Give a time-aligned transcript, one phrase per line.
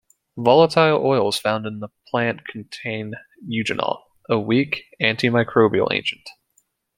[0.35, 3.13] Volatile oils found in the plant contain
[3.47, 6.27] eugenol, a weak antimicrobial agent.